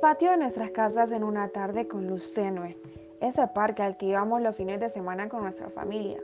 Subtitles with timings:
[0.00, 2.76] patio de nuestras casas en una tarde con luz tenue,
[3.20, 6.20] ese parque al que íbamos los fines de semana con nuestra familia,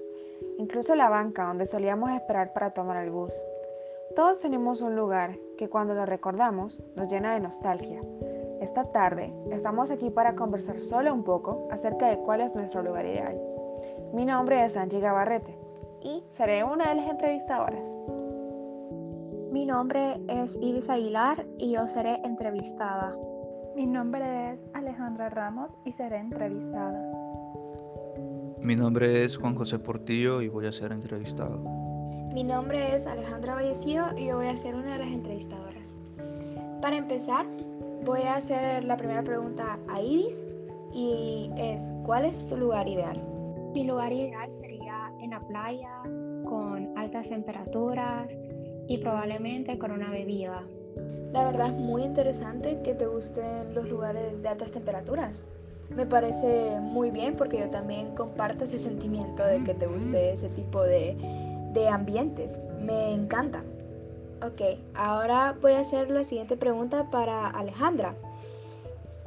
[0.58, 3.32] incluso la banca donde solíamos esperar para tomar el bus.
[4.14, 8.00] Todos tenemos un lugar que cuando lo recordamos nos llena de nostalgia.
[8.60, 13.04] Esta tarde estamos aquí para conversar solo un poco acerca de cuál es nuestro lugar
[13.06, 13.40] ideal.
[14.12, 15.58] Mi nombre es Angie Gabarrete
[16.00, 17.94] y seré una de las entrevistadoras.
[19.50, 23.16] Mi nombre es Ibis Aguilar y yo seré entrevistada.
[23.76, 27.02] Mi nombre es Alejandra Ramos y seré entrevistada.
[28.60, 31.58] Mi nombre es Juan José Portillo y voy a ser entrevistado.
[32.32, 35.92] Mi nombre es Alejandra Vallecillo y yo voy a ser una de las entrevistadoras.
[36.80, 37.46] Para empezar,
[38.04, 40.46] voy a hacer la primera pregunta a Ibis
[40.92, 43.20] y es, ¿cuál es tu lugar ideal?
[43.74, 46.00] Mi lugar ideal sería en la playa,
[46.44, 48.30] con altas temperaturas
[48.86, 50.62] y probablemente con una bebida.
[51.32, 55.42] La verdad es muy interesante que te gusten los lugares de altas temperaturas.
[55.90, 60.48] Me parece muy bien porque yo también comparto ese sentimiento de que te guste ese
[60.50, 61.16] tipo de,
[61.72, 62.60] de ambientes.
[62.80, 63.62] Me encanta.
[64.42, 68.14] Ok, ahora voy a hacer la siguiente pregunta para Alejandra.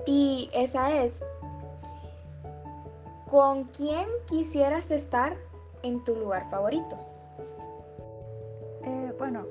[0.06, 1.24] Y esa es,
[3.30, 5.36] ¿con quién quisieras estar
[5.84, 6.98] en tu lugar favorito?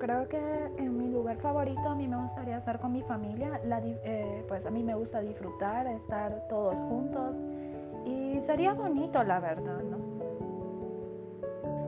[0.07, 0.39] Creo que
[0.79, 3.61] en mi lugar favorito a mí me gustaría estar con mi familia.
[4.05, 7.35] Eh, pues a mí me gusta disfrutar, estar todos juntos
[8.05, 9.99] y sería bonito, la verdad, ¿no?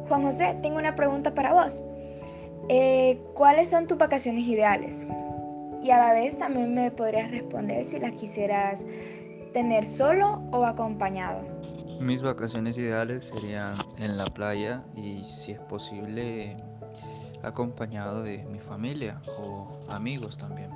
[0.09, 1.81] Juan José, tengo una pregunta para vos.
[2.69, 5.07] Eh, ¿Cuáles son tus vacaciones ideales?
[5.81, 8.85] Y a la vez también me podrías responder si las quisieras
[9.53, 11.43] tener solo o acompañado.
[12.01, 16.57] Mis vacaciones ideales serían en la playa y si es posible
[17.43, 20.71] acompañado de mi familia o amigos también.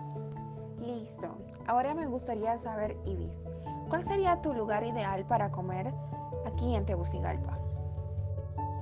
[0.78, 1.36] Listo.
[1.66, 3.44] Ahora me gustaría saber, Ibis,
[3.88, 5.92] ¿cuál sería tu lugar ideal para comer
[6.46, 7.58] aquí en Tegucigalpa?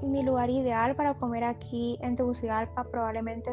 [0.02, 3.52] Mi lugar ideal para comer aquí en Tegucigalpa probablemente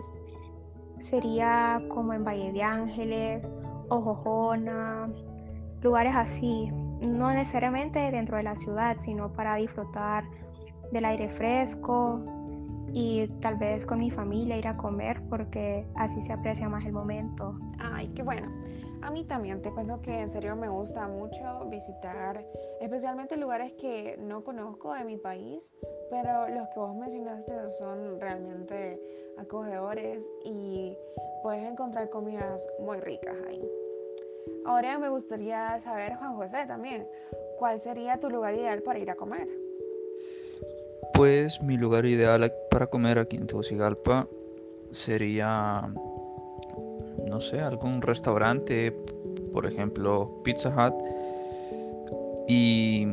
[1.02, 3.48] sería como en Valle de Ángeles
[3.90, 5.10] o Jojona,
[5.82, 6.72] lugares así,
[7.02, 10.24] no necesariamente dentro de la ciudad, sino para disfrutar
[10.92, 12.22] del aire fresco,
[13.00, 16.94] y tal vez con mi familia ir a comer porque así se aprecia más el
[16.94, 17.56] momento.
[17.78, 18.48] Ay, qué bueno.
[19.04, 22.44] A mí también te cuento que en serio me gusta mucho visitar
[22.82, 25.72] especialmente lugares que no conozco de mi país,
[26.10, 29.00] pero los que vos mencionaste son realmente
[29.38, 30.98] acogedores y
[31.44, 33.64] puedes encontrar comidas muy ricas ahí.
[34.66, 37.08] Ahora me gustaría saber, Juan José, también,
[37.60, 39.67] ¿cuál sería tu lugar ideal para ir a comer?
[41.18, 44.28] Pues mi lugar ideal para comer aquí en Tegucigalpa
[44.92, 45.92] sería,
[47.28, 48.92] no sé, algún restaurante,
[49.52, 50.94] por ejemplo Pizza Hut.
[52.48, 53.08] Y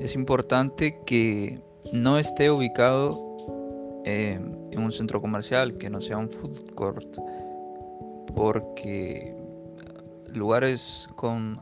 [0.00, 1.60] es importante que
[1.92, 3.36] no esté ubicado
[4.06, 4.40] eh,
[4.70, 7.18] en un centro comercial, que no sea un food court,
[8.34, 9.36] porque
[10.32, 11.60] lugares con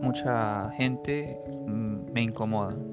[0.00, 2.89] mucha gente mm, me incomodan.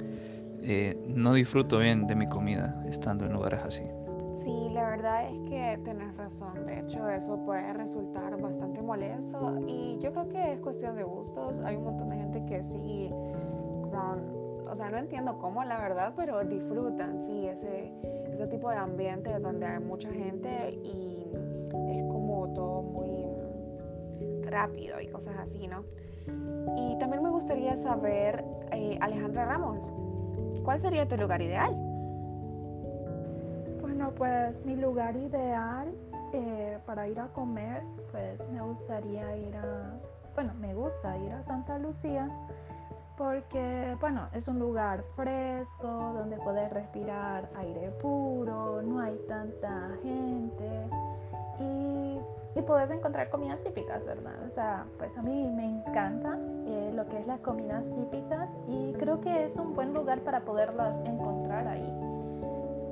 [0.70, 3.84] Eh, no disfruto bien de mi comida estando en lugares así.
[4.44, 6.66] Sí, la verdad es que tienes razón.
[6.66, 11.60] De hecho, eso puede resultar bastante molesto y yo creo que es cuestión de gustos.
[11.60, 16.44] Hay un montón de gente que sí, o sea, no entiendo cómo, la verdad, pero
[16.44, 17.94] disfrutan, sí, ese,
[18.30, 21.32] ese tipo de ambiente donde hay mucha gente y
[21.94, 23.26] es como todo muy
[24.50, 25.86] rápido y cosas así, ¿no?
[26.76, 29.94] Y también me gustaría saber, eh, Alejandra Ramos,
[30.68, 31.74] ¿cuál sería tu lugar ideal?
[33.80, 35.96] Bueno, pues mi lugar ideal
[36.34, 39.98] eh, para ir a comer, pues me gustaría ir a,
[40.36, 42.30] bueno, me gusta ir a Santa Lucía
[43.18, 50.90] porque, bueno, es un lugar fresco donde puedes respirar aire puro, no hay tanta gente
[51.62, 52.17] y
[52.58, 54.34] y puedes encontrar comidas típicas, ¿verdad?
[54.46, 58.94] O sea, pues a mí me encanta eh, lo que es las comidas típicas y
[58.94, 61.94] creo que es un buen lugar para poderlas encontrar ahí.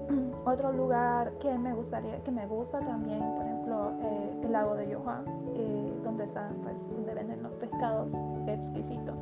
[0.46, 4.88] Otro lugar que me gustaría, que me gusta también, por ejemplo, eh, el lago de
[4.88, 5.24] Yoha,
[5.56, 8.14] eh, donde está, pues, donde venden los pescados,
[8.46, 9.14] exquisito.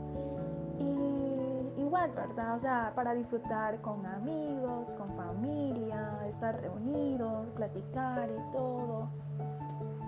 [0.78, 2.56] Y igual, ¿verdad?
[2.58, 9.08] O sea, para disfrutar con amigos, con familia, estar reunidos, platicar y todo.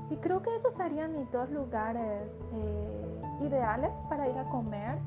[0.09, 4.97] Y creo que esos serían mis dos lugares eh, ideales para ir a comer.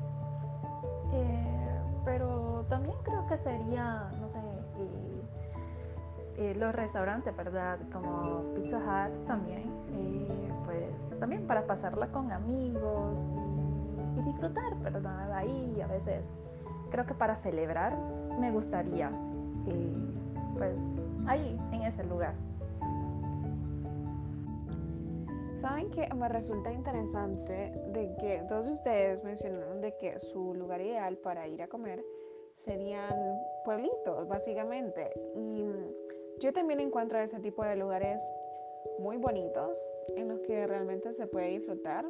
[1.13, 4.39] Eh, pero también creo que sería, no sé,
[6.55, 7.79] los restaurantes, ¿verdad?
[7.91, 9.69] Como Pizza Hut también.
[10.65, 13.19] pues también para pasarla con amigos
[14.17, 15.33] y disfrutar, ¿verdad?
[15.33, 16.23] Ahí a veces
[16.91, 17.97] creo que para celebrar
[18.39, 19.11] me gustaría,
[19.67, 19.97] eh,
[20.57, 20.89] pues
[21.27, 22.33] ahí, en ese lugar.
[25.59, 31.17] Saben que me resulta interesante de que todos ustedes mencionaron de que su lugar ideal
[31.17, 32.01] para ir a comer
[32.55, 33.13] serían
[33.65, 35.11] pueblitos, básicamente.
[35.35, 35.65] Y
[36.39, 38.23] yo también encuentro ese tipo de lugares
[38.99, 39.77] muy bonitos
[40.15, 42.05] en los que realmente se puede disfrutar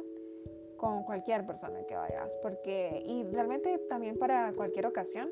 [0.76, 5.28] con cualquier persona que vayas, porque y realmente también para cualquier ocasión,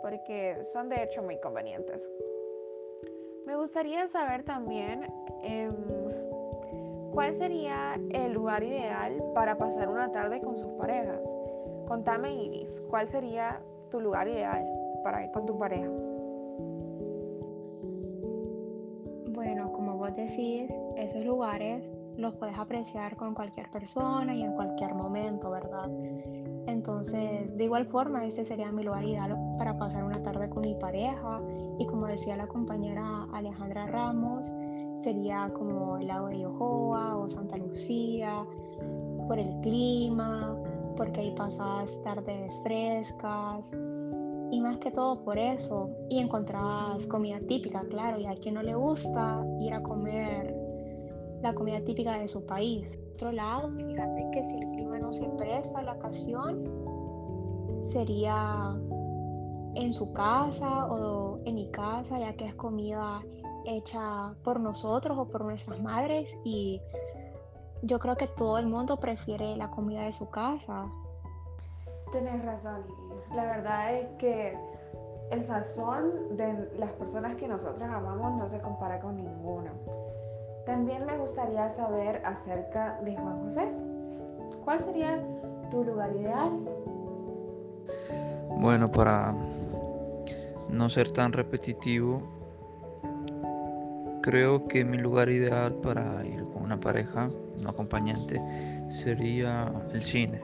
[0.00, 2.08] porque son de hecho muy convenientes.
[3.44, 5.06] Me gustaría saber también
[5.42, 6.03] em,
[7.14, 11.22] cuál sería el lugar ideal para pasar una tarde con sus parejas.
[11.86, 14.66] Contame, Iris, ¿cuál sería tu lugar ideal
[15.04, 15.88] para ir con tu pareja?
[19.30, 24.94] Bueno, como vos decís, esos lugares los puedes apreciar con cualquier persona y en cualquier
[24.94, 25.88] momento, ¿verdad?
[26.66, 30.74] Entonces, de igual forma, ese sería mi lugar ideal para pasar una tarde con mi
[30.74, 31.40] pareja.
[31.78, 34.52] Y como decía la compañera Alejandra Ramos,
[34.96, 38.46] sería como el lago de Yohoa o Santa Lucía,
[39.26, 40.56] por el clima,
[40.96, 43.72] porque hay pasadas tardes frescas.
[44.50, 45.90] Y más que todo por eso.
[46.10, 50.54] Y encontrás comida típica, claro, y a quien no le gusta ir a comer
[51.42, 52.96] la comida típica de su país.
[52.96, 56.64] Por otro lado, fíjate que si el clima no se presta a la ocasión,
[57.80, 58.76] sería
[59.74, 63.22] en su casa o en mi casa, ya que es comida
[63.66, 66.80] hecha por nosotros o por nuestras madres y
[67.82, 70.86] yo creo que todo el mundo prefiere la comida de su casa.
[72.12, 73.34] Tienes razón, Iris.
[73.34, 74.56] La verdad es que
[75.30, 79.72] el sazón de las personas que nosotros amamos no se compara con ninguna.
[80.66, 83.68] También me gustaría saber acerca de Juan José.
[84.64, 85.22] ¿Cuál sería
[85.70, 86.50] tu lugar ideal?
[88.60, 89.34] Bueno, para
[90.70, 92.22] no ser tan repetitivo,
[94.24, 97.28] creo que mi lugar ideal para ir con una pareja,
[97.60, 98.40] un acompañante,
[98.88, 100.40] sería el cine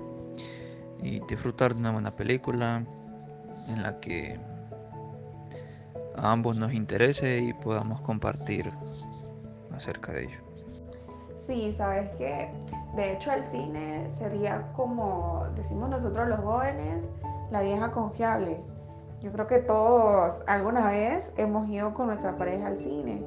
[1.02, 2.84] y disfrutar de una buena película
[3.68, 4.38] en la que
[6.14, 8.70] a ambos nos interese y podamos compartir
[9.74, 10.38] acerca de ello.
[11.38, 12.50] Sí, sabes que
[12.96, 17.08] de hecho el cine sería como decimos nosotros los jóvenes,
[17.50, 18.60] la vieja confiable.
[19.22, 23.24] Yo creo que todos alguna vez hemos ido con nuestra pareja al cine.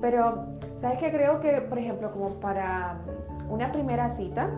[0.00, 0.46] Pero,
[0.80, 1.10] ¿sabes qué?
[1.10, 2.98] Creo que, por ejemplo, como para
[3.48, 4.48] una primera cita,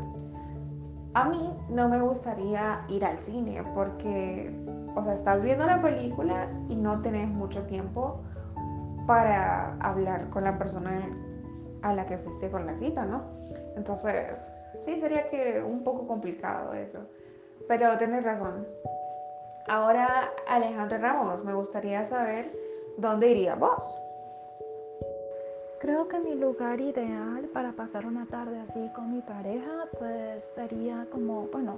[1.15, 4.53] a mí no me gustaría ir al cine porque,
[4.95, 8.21] o sea, estás viendo la película y no tenés mucho tiempo
[9.07, 11.01] para hablar con la persona
[11.83, 13.23] a la que fuiste con la cita, ¿no?
[13.77, 14.27] Entonces,
[14.85, 16.99] sí, sería que un poco complicado eso.
[17.67, 18.67] Pero tienes razón.
[19.69, 22.53] Ahora, Alejandro Ramos, me gustaría saber
[22.99, 24.00] dónde iría vos.
[25.81, 31.07] Creo que mi lugar ideal para pasar una tarde así con mi pareja, pues sería
[31.11, 31.77] como, bueno,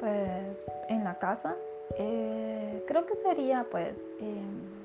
[0.00, 1.56] pues en la casa.
[1.98, 4.04] Eh, creo que sería pues...
[4.20, 4.84] Em,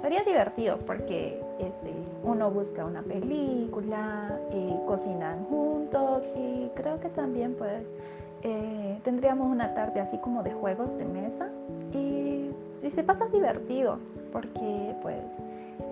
[0.00, 1.92] sería divertido porque este,
[2.22, 7.94] uno busca una película, y cocinan juntos y creo que también pues
[8.42, 11.48] eh, tendríamos una tarde así como de juegos de mesa
[11.94, 12.50] y,
[12.90, 13.98] se pasa divertido
[14.32, 15.22] porque pues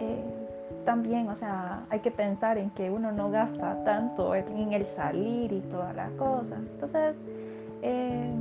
[0.01, 0.38] eh,
[0.89, 5.53] también, o sea, hay que pensar en que uno no gasta tanto en el salir
[5.53, 6.57] y toda la cosa.
[6.57, 7.15] Entonces,
[7.83, 8.33] eh,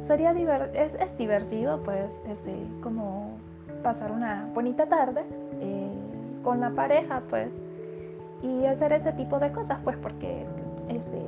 [0.00, 0.32] sería
[0.72, 3.32] es, es, divertido pues este, como
[3.82, 5.24] pasar una bonita tarde
[5.60, 5.92] eh,
[6.42, 7.52] con la pareja, pues,
[8.42, 10.46] y hacer ese tipo de cosas, pues, porque
[10.88, 11.20] este,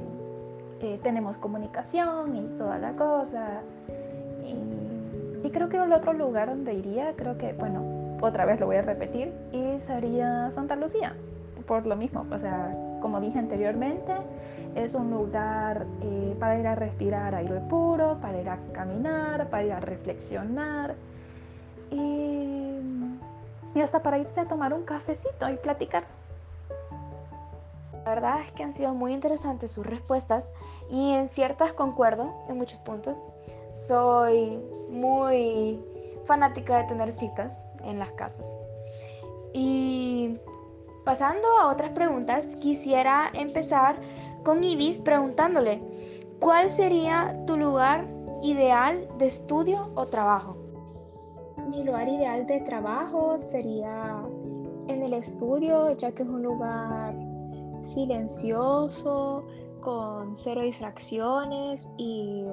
[0.80, 3.60] eh, tenemos comunicación y toda la cosa.
[4.42, 8.66] Y, y, creo que el otro lugar donde iría, creo que, bueno, otra vez lo
[8.66, 11.14] voy a repetir, y sería Santa Lucía,
[11.66, 14.12] por lo mismo, o sea, como dije anteriormente,
[14.74, 19.64] es un lugar eh, para ir a respirar aire puro, para ir a caminar, para
[19.64, 20.94] ir a reflexionar
[21.90, 22.80] y,
[23.80, 26.04] hasta para irse a tomar un cafecito y platicar.
[28.04, 30.52] La verdad es que han sido muy interesantes sus respuestas
[30.90, 33.22] y en ciertas concuerdo en muchos puntos.
[33.70, 34.58] Soy
[34.90, 35.80] muy
[36.24, 38.56] fanática de tener citas en las casas.
[39.52, 40.38] Y
[41.04, 43.96] pasando a otras preguntas, quisiera empezar
[44.42, 45.80] con Ibis preguntándole,
[46.40, 48.06] ¿cuál sería tu lugar
[48.42, 50.56] ideal de estudio o trabajo?
[51.68, 54.22] Mi lugar ideal de trabajo sería
[54.88, 57.14] en el estudio, ya que es un lugar
[57.82, 59.44] silencioso,
[59.80, 62.44] con cero distracciones y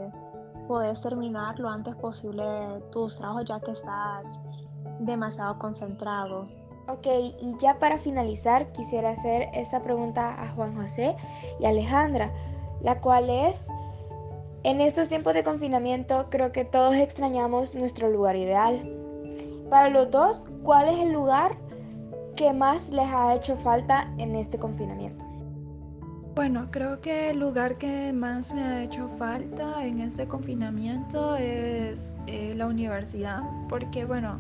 [0.71, 2.43] puedes terminar lo antes posible
[2.93, 4.23] tus trabajos ya que estás
[5.01, 6.47] demasiado concentrado.
[6.87, 7.07] Ok,
[7.41, 11.17] y ya para finalizar quisiera hacer esta pregunta a Juan José
[11.59, 12.31] y Alejandra,
[12.79, 13.67] la cual es,
[14.63, 18.79] en estos tiempos de confinamiento creo que todos extrañamos nuestro lugar ideal.
[19.69, 21.51] Para los dos, ¿cuál es el lugar
[22.37, 25.30] que más les ha hecho falta en este confinamiento?
[26.33, 32.15] Bueno, creo que el lugar que más me ha hecho falta en este confinamiento es
[32.25, 34.39] eh, la universidad, porque bueno,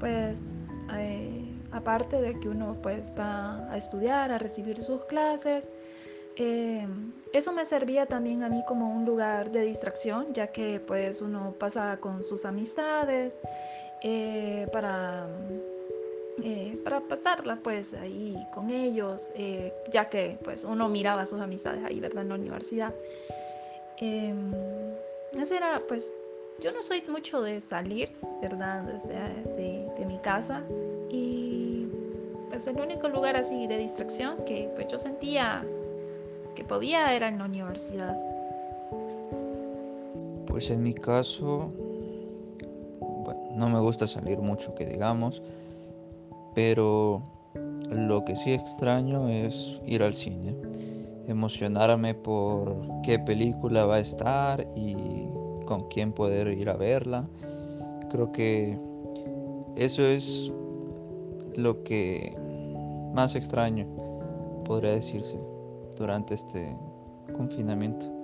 [0.00, 5.70] pues eh, aparte de que uno pues va a estudiar, a recibir sus clases,
[6.36, 6.88] eh,
[7.34, 11.54] eso me servía también a mí como un lugar de distracción, ya que pues uno
[11.58, 13.38] pasa con sus amistades
[16.42, 19.30] eh, para, pasarla pues ahí con ellos,
[19.90, 22.22] ya que pues uno miraba a sus amistades ahí, ¿verdad?
[22.22, 22.94] En la universidad.
[23.98, 24.50] Em,
[25.38, 26.12] eso era pues
[26.60, 28.84] yo no soy mucho de salir, ¿verdad?
[28.88, 30.62] O de, mi casa.
[31.10, 31.86] Y
[32.48, 35.64] pues el único lugar así de distracción que pues yo sentía
[36.54, 38.16] que podía era en la universidad.
[40.46, 41.70] Pues en mi caso,
[43.00, 45.42] bueno, no me gusta salir mucho, que digamos,
[46.54, 47.22] pero
[47.90, 50.56] lo que sí extraño es ir al cine,
[51.26, 55.28] emocionarme por qué película va a estar y
[55.66, 57.28] con quién poder ir a verla.
[58.10, 58.78] Creo que
[59.76, 60.52] eso es
[61.56, 62.36] lo que
[63.14, 63.86] más extraño,
[64.64, 65.38] podría decirse,
[65.96, 66.76] durante este
[67.36, 68.21] confinamiento.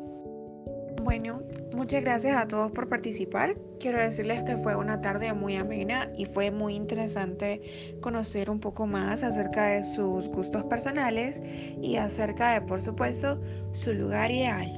[1.03, 3.57] Bueno, muchas gracias a todos por participar.
[3.79, 8.87] Quiero decirles que fue una tarde muy amena y fue muy interesante conocer un poco
[8.87, 11.41] más acerca de sus gustos personales
[11.81, 13.41] y acerca de, por supuesto,
[13.73, 14.78] su lugar ideal.